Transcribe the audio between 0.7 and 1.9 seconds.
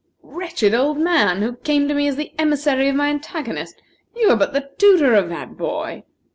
old man, who came